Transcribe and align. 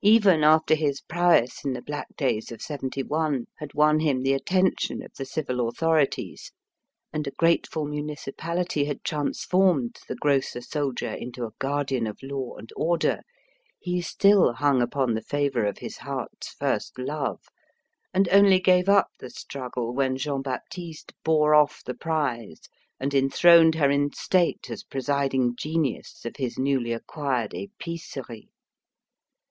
Even 0.00 0.42
after 0.42 0.74
his 0.74 1.02
prowess 1.02 1.62
in 1.62 1.74
the 1.74 1.82
black 1.82 2.06
days 2.16 2.50
of 2.50 2.62
'71 2.62 3.44
had 3.58 3.74
won 3.74 4.00
him 4.00 4.22
the 4.22 4.32
attention 4.32 5.02
of 5.02 5.12
the 5.18 5.26
civil 5.26 5.68
authorities, 5.68 6.50
and 7.12 7.26
a 7.26 7.30
grateful 7.32 7.84
municipality 7.84 8.86
had 8.86 9.04
transformed 9.04 9.98
the 10.08 10.14
grocer 10.14 10.62
soldier 10.62 11.12
into 11.12 11.44
a 11.44 11.52
guardian 11.58 12.06
of 12.06 12.16
law 12.22 12.56
and 12.56 12.72
order, 12.74 13.20
he 13.78 14.00
still 14.00 14.54
hung 14.54 14.80
upon 14.80 15.12
the 15.12 15.20
favour 15.20 15.66
of 15.66 15.76
his 15.76 15.98
heart's 15.98 16.48
first 16.52 16.98
love, 16.98 17.42
and 18.14 18.30
only 18.30 18.58
gave 18.58 18.88
up 18.88 19.08
the 19.18 19.28
struggle 19.28 19.92
when 19.92 20.16
Jean 20.16 20.40
Baptiste 20.40 21.12
bore 21.22 21.54
off 21.54 21.82
the 21.84 21.92
prize 21.92 22.62
and 22.98 23.12
enthroned 23.12 23.74
her 23.74 23.90
in 23.90 24.10
state 24.10 24.70
as 24.70 24.82
presiding 24.84 25.54
genius 25.54 26.24
of 26.24 26.36
his 26.36 26.58
newly 26.58 26.92
acquired 26.94 27.50
épicerie. 27.50 28.48